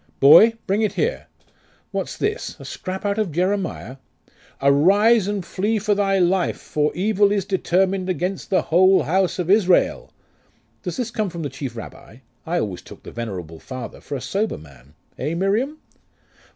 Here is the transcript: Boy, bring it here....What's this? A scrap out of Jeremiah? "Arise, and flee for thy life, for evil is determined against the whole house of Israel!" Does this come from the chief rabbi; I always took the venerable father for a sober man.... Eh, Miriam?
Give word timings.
Boy, 0.19 0.55
bring 0.65 0.81
it 0.81 0.93
here....What's 0.93 2.17
this? 2.17 2.59
A 2.59 2.65
scrap 2.65 3.05
out 3.05 3.19
of 3.19 3.31
Jeremiah? 3.31 3.97
"Arise, 4.59 5.27
and 5.27 5.45
flee 5.45 5.77
for 5.77 5.93
thy 5.93 6.17
life, 6.17 6.57
for 6.59 6.91
evil 6.95 7.31
is 7.31 7.45
determined 7.45 8.09
against 8.09 8.49
the 8.49 8.63
whole 8.63 9.03
house 9.03 9.37
of 9.37 9.47
Israel!" 9.51 10.11
Does 10.81 10.97
this 10.97 11.11
come 11.11 11.29
from 11.29 11.43
the 11.43 11.49
chief 11.49 11.75
rabbi; 11.75 12.17
I 12.47 12.57
always 12.57 12.81
took 12.81 13.03
the 13.03 13.11
venerable 13.11 13.59
father 13.59 14.01
for 14.01 14.15
a 14.15 14.21
sober 14.21 14.57
man.... 14.57 14.95
Eh, 15.19 15.35
Miriam? 15.35 15.77